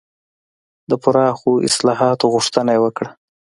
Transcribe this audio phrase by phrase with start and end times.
[0.89, 3.09] د پراخو اصلاحاتو غوښتنه یې وکړه.